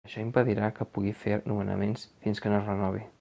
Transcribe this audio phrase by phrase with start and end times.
[0.09, 3.07] Això impedirà que pugui fer nomenaments fins que no es renovi.